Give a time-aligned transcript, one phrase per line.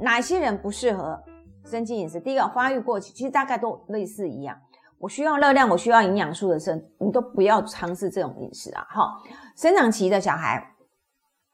[0.00, 1.20] 哪些人不适合
[1.64, 2.20] 生肌饮食？
[2.20, 4.56] 第一个，发育过期，其实大概都类似一样。
[4.98, 8.84] 我需要热量，我需要营养素的生，你都不要尝试这种饮食啊！
[8.90, 9.08] 哈，
[9.56, 10.60] 生长期的小孩，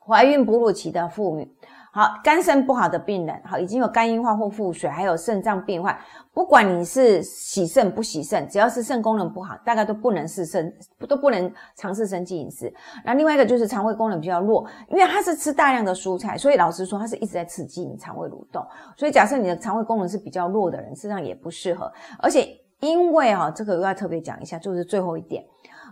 [0.06, 1.50] 怀孕哺乳期的妇女。
[1.92, 5.96] 好，肝肾不好的病人，好，已经有肝硬化或腹水，还有肾脏病患，
[6.32, 10.76] 不管你是洗肾不洗肾，只要是肾功能不好，大概都不能试肾，
[11.08, 12.74] 都不能尝试生肌饮食。
[13.04, 18.66] 那另外一个就是肠胃功能比较弱，因为它是吃大量的蔬菜，所以老实说，它是一直在刺激你肠胃蠕动。
[18.96, 21.92] 所以假设你的肠胃功能是比较弱的人，事实上也不适合。
[22.18, 22.48] 而且
[22.80, 25.44] 因为哈，这个又要特别讲一下，就是最后一点，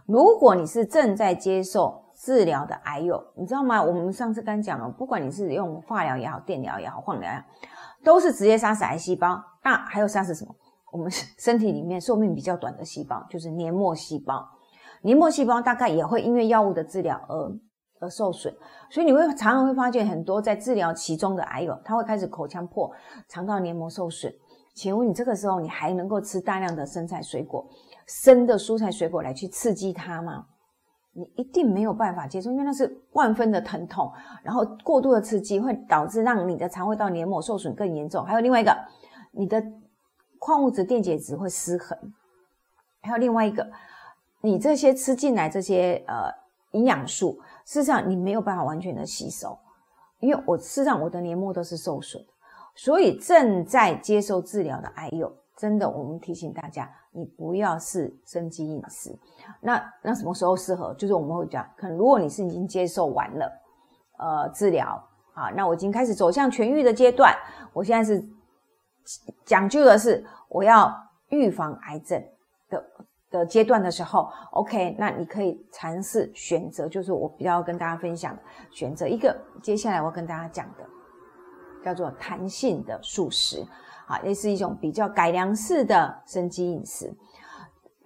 [0.05, 2.03] 如果你是正在接受。
[2.23, 3.83] 治疗的癌友，你知道吗？
[3.83, 7.45] 我们上次刚讲了，不管你是用化疗也好、电疗也好、放疗也好，
[8.05, 9.43] 都是直接杀死癌细胞。
[9.65, 10.55] 那还有杀死什么？
[10.93, 14.49] 我们身体里面寿命比较短的细胞，就是黏膜细胞。
[15.03, 17.59] 黏膜细胞大概也会因为药物的治疗而
[17.99, 18.55] 而受损，
[18.89, 22.89] 所以你会常常会发现很多在治疗其中的癌友，他会开始口腔破、
[23.29, 24.33] 肠道黏膜受损。
[24.77, 27.67] 请问你这个时候你还能够吃大量的生菜水果、
[28.07, 30.47] 生的蔬菜水果来去刺激它吗？
[31.15, 34.11] 你一定没有办法接受，因为那是万分的疼痛，
[34.43, 38.25] 然后过度的刺激会导致让你的肠胃道黏膜受损更严重。
[38.25, 38.75] 还有另外一个，
[39.31, 39.63] 你的
[40.39, 41.97] 矿物质电解质会失衡。
[43.03, 43.71] 还有另外一个，
[44.41, 46.33] 你这些吃进来这些呃
[46.71, 49.59] 营养素，事实上你没有办法完全的吸收，
[50.21, 52.25] 因为我事实上我的黏膜都是受损，
[52.75, 55.31] 所以正在接受治疗的癌友。
[55.63, 59.17] 真的，我们提醒大家，你不要是生肌饮食。
[59.61, 60.93] 那那什么时候适合？
[60.95, 63.63] 就是我们会讲，可能如果你是已经接受完了，
[64.19, 65.01] 呃，治疗
[65.35, 67.33] 啊，那我已经开始走向痊愈的阶段，
[67.73, 68.21] 我现在是
[69.45, 70.93] 讲究的是我要
[71.29, 72.21] 预防癌症
[72.69, 72.85] 的
[73.31, 78.37] 的阶段的时候，OK，那你可以尝试选择，就是我比较跟大家分享，
[78.73, 80.85] 选择一个接下来我要跟大家讲的，
[81.85, 83.67] 叫做弹性的素食。
[84.07, 87.11] 啊，也是一种比较改良式的生肌饮食，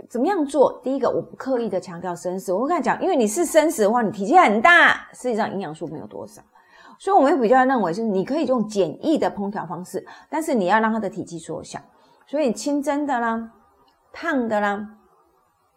[0.08, 0.78] 怎么样做？
[0.84, 6.40] 第一个，我不刻意的强调生食，我会跟他讲，因为你是生食的话，你体积很大，实际上营养素没有多少，
[6.98, 11.80] 所以我们比较认为就是你可以用简易的烹调方式，但是你要让它的体积缩小，
[12.26, 13.50] 所以清蒸的啦、
[14.12, 14.86] 烫的啦，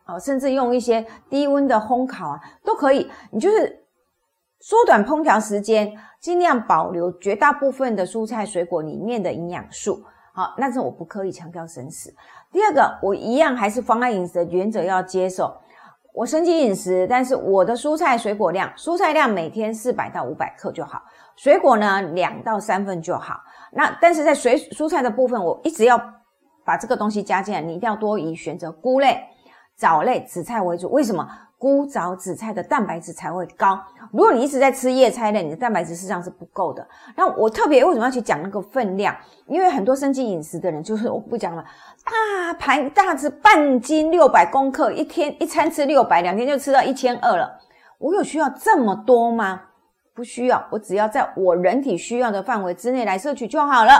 [0.05, 3.83] 哦，甚至用一些低温的烘烤啊，都可以，你就是
[4.59, 5.93] 缩短烹调时间。
[6.19, 10.03] 尽量保留绝大部分的蔬菜水果里面的营养素，
[10.33, 12.13] 好，那是我不刻意强调生食。
[12.51, 15.55] 第二个，我一样还是方案饮食的原则要接受，
[16.13, 21.01] 我升级饮食，但是我的蔬菜水果量，蔬菜量每天四百到五百克就好，
[21.37, 23.39] 水果呢两到三份就好。
[23.71, 25.97] 那但是在水蔬菜的部分，我一直要
[26.65, 29.23] 把这个东西加进来，你一定要多以选择菇类、
[29.77, 30.91] 藻类、紫菜为主。
[30.91, 31.25] 为什么？
[31.59, 33.77] 菇藻紫菜的蛋白质才会高。
[34.13, 36.87] 如果你一直在吃叶菜类，你的蛋白质实际上是不够的。
[37.17, 39.13] 那我特别为什么要去讲那个分量？
[39.45, 41.63] 因为很多生肌饮食的人，就是我不讲了，
[42.05, 47.59] 大盘大吃半斤六百公克，一天一餐吃六百，两天就吃到一千二了。
[47.97, 49.61] 我有需要这么多吗？
[50.15, 53.91] 不需要，我只要在我人体需要的范围之内来摄取就好了。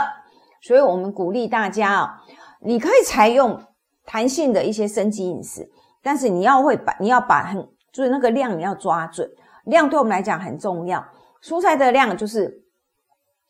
[0.62, 2.22] 所以我们鼓励大家啊，
[2.62, 3.60] 你可以采用
[4.06, 5.70] 弹性的一些生肌饮食。
[6.02, 7.56] 但是你要会把你要把很
[7.92, 9.28] 就是那个量你要抓准，
[9.64, 11.04] 量对我们来讲很重要。
[11.42, 12.62] 蔬菜的量就是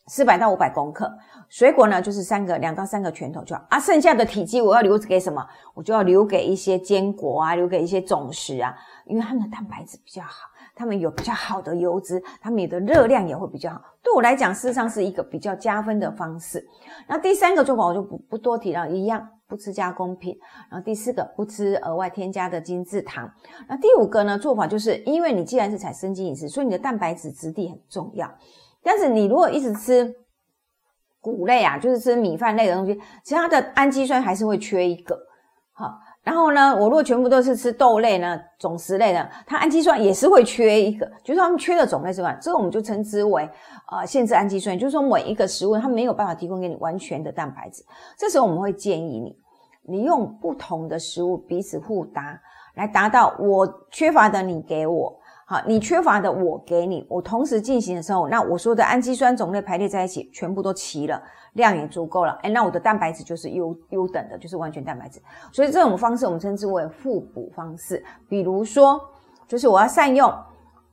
[0.07, 1.13] 四百到五百公克，
[1.49, 3.79] 水果呢就是三个两到三个拳头就好啊。
[3.79, 5.47] 剩下的体积我要留给什么？
[5.75, 8.75] 我就要留给一些坚果啊，留给一些种食啊，
[9.07, 13.81] 因为它们的蛋白质比较好，它们有比较好的油脂，它们的热量也会比较好。
[14.03, 16.67] 对我来讲，事实上是一个比较加分的方式。
[17.07, 19.29] 那第三个做法我就不不多提了，一样。
[19.51, 20.39] 不吃加工品，
[20.71, 23.29] 然后第四个不吃额外添加的精制糖。
[23.69, 24.39] 那第五个呢？
[24.39, 28.33] 做法就是因为你既然是采生肌饮食，所以你的蛋白质质地很重要。
[28.83, 30.15] 但是你如果一直吃
[31.21, 32.95] 谷类啊，就是吃米饭类的东西，
[33.25, 35.19] 其实它的氨基酸还是会缺一个。
[35.73, 41.11] 好，然后呢，我如果全部都是吃豆类呢，种食类的，它氨基酸也是会缺一个。
[41.25, 43.49] 就是它们缺的种类之外，这个我们就称之为
[43.91, 47.83] 呃限制氨基酸，就是说每一个食物它没有办法提供给你完全的蛋白质。
[48.17, 49.37] 这时候我们会建议你。
[49.91, 52.41] 你用不同的食物彼此互搭，
[52.75, 61.21] 来达到我缺乏的你给我，好，你缺乏的我给你，我同时进行的时候，那我说的氨基酸种类排列在一起，全部都齐了，
[61.55, 65.21] 量也足够了，哎，那我的蛋白质就是优优等的，就是完全蛋白质。
[65.51, 68.03] 所以这种方式我们称之为互补方式。
[68.29, 69.01] 比如说，
[69.49, 70.33] 就是我要善用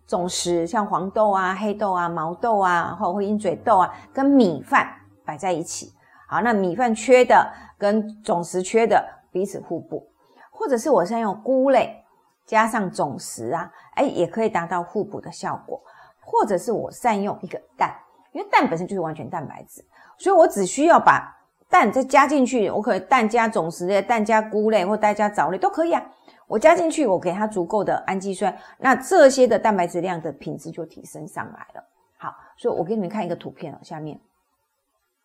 [0.08, 4.88] 种食，像黄豆啊、黑豆啊、毛豆啊，或者鹰嘴豆啊，跟米饭
[5.24, 5.94] 摆在一起。
[6.28, 10.08] 好，那米饭缺的跟总食缺的彼此互补，
[10.52, 12.04] 或者是我先用菇类
[12.46, 15.82] 加上总食啊，哎，也可以达到互补的效果。
[16.30, 17.96] 或者是我善用一个蛋，
[18.34, 19.82] 因为蛋本身就是完全蛋白质，
[20.18, 21.34] 所以我只需要把
[21.70, 26.06] 蛋再加进去，我可以蛋加总食类、蛋加菇类或蛋加藻类都可以啊。
[26.46, 31.84] 我加进去，我给它足够的氨基酸，那这些的蛋白质量的品质就提升上来了。
[32.18, 34.20] 好，所以我给你们看一个图片哦，下面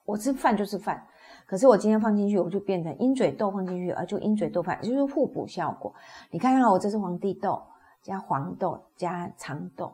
[0.05, 1.03] 我吃饭就是饭，
[1.47, 5.93] 可是我今天放进去，我就变成鹰嘴豆放进去，而就鹰嘴豆饭，就是互补效果。
[6.31, 7.63] 你看看我这是皇帝豆
[8.03, 9.93] 加黄豆加长豆，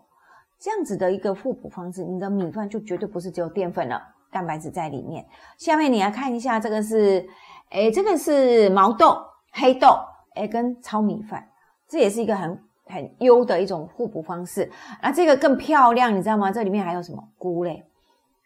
[0.58, 4.00] 这样子的一个互补方式，你的米饭就绝对不是只有淀粉了，
[4.30, 5.26] 蛋白质在里面。
[5.56, 7.26] 下面你来看一下，这个是，
[7.70, 9.16] 诶，这个是毛豆、
[9.52, 9.88] 黑豆。
[10.34, 11.48] 哎，跟糙米饭，
[11.88, 14.70] 这也是一个很很优的一种互补方式。
[15.02, 16.52] 那这个更漂亮，你知道吗？
[16.52, 17.84] 这里面还有什么菇类？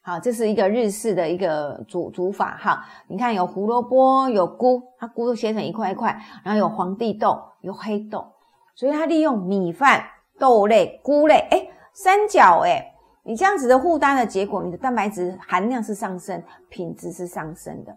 [0.04, 2.84] 好，这是一个日式的一个煮煮法哈。
[3.06, 8.26] 你看有胡萝卜，有菇，它菇都切成一块一块，然后有黄帝豆，有黑豆，
[8.74, 10.04] 所以它利用米饭、
[10.40, 12.84] 豆类、菇类，哎，三角哎，
[13.22, 17.96] 你这样子的互搭的结果，你的蛋白质含量是上升，品质是上升的。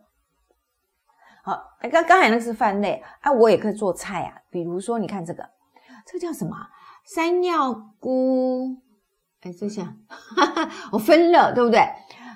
[1.44, 1.60] 好，
[1.92, 4.38] 刚刚才那个是饭类啊，我也可以做菜啊。
[4.52, 5.44] 比如说，你看这个，
[6.06, 6.56] 这个叫什么？
[7.04, 8.78] 山药菇。
[9.46, 9.96] 哎，这下
[10.92, 11.80] 我分了，对不对？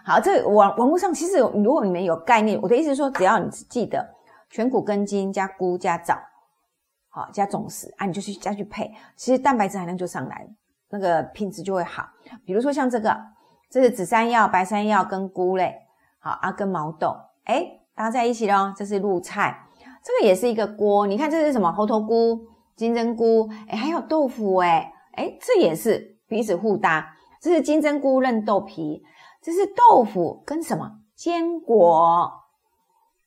[0.05, 4.07] 好，这网网络上其实如果你们有概念，我的意思是说，只要你记得
[4.49, 6.15] 全谷根茎加菇加枣，
[7.09, 10.49] 好加种子啊，你就去加去配，其实蛋白质含量就上来了，
[10.91, 12.07] 那个品质就会好。
[12.45, 13.19] 比如说像这个，
[13.71, 15.75] 这是紫山药、白山药跟菇类，
[16.19, 17.15] 好啊，跟毛豆，
[17.45, 17.75] 哎。
[17.95, 19.67] 搭在一起咯，这是露菜，
[20.01, 21.05] 这个也是一个锅。
[21.05, 21.69] 你看这是什么？
[21.69, 22.39] 猴头菇、
[22.73, 27.13] 金针菇，哎，还有豆腐，哎，哎，这也是彼此互搭。
[27.41, 29.03] 这是金针菇嫩豆皮，
[29.41, 30.89] 这是豆腐跟什么？
[31.15, 32.31] 坚果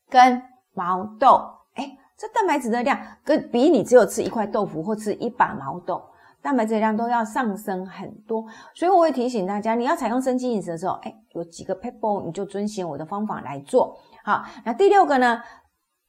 [0.09, 1.43] 跟毛豆，
[1.75, 6.03] 哎，这蛋白质的量跟比你只有吃一块豆腐或吃一把毛豆，
[6.41, 8.47] 蛋白质的量都要上升很多。
[8.75, 13.95] 所以我会提醒大家，你要采用生机饮食的时候，哎，有几个 people 你就遵循我的方法来做。
[14.25, 15.43] 好，那第六个呢？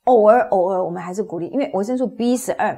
[0.05, 2.77] 偶尔偶尔，我们还是鼓励，因为维生素 B 十二、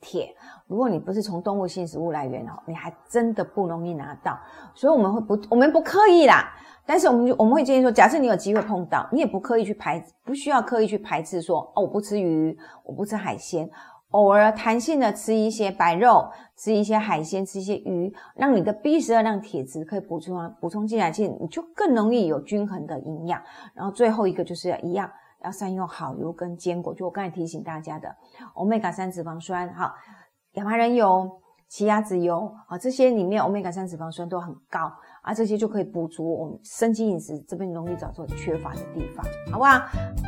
[0.00, 0.34] 铁，
[0.66, 4.38] 如果你不是从动物性食物来源哦，你还真的不容易拿到。
[4.74, 6.52] 所以我们会不，我们不刻意啦，
[6.86, 13.68] 但是我们就我们会建议说，假设你有机会碰到，你也不刻意去排，不需要刻意去排斥说，哦，我不吃鱼，我不吃海鲜。
[14.12, 16.26] 偶尔弹性的吃一些白肉，
[16.56, 23.38] 吃一些海鲜，吃一些鱼，让你的 B 十二量铁质可以补充啊，补充进来，其实你就更容易有均衡的营养。
[23.74, 25.10] 然后最后一个就是一样，
[25.42, 28.14] 要善用好油跟坚果，就我刚才提醒大家的
[28.54, 29.94] ，omega 三脂肪酸，哈，
[30.52, 34.92] 亚麻仁油、奇亚籽油啊，这些里面 omega 三脂肪酸都很高
[35.22, 40.27] 啊，这些就可以补足我们生机饮食这边容易找出缺乏的地方，好不好？